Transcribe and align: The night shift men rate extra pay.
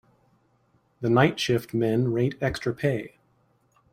The 1.01 1.11
night 1.11 1.39
shift 1.39 1.75
men 1.75 2.11
rate 2.11 2.33
extra 2.41 2.73
pay. 2.73 3.19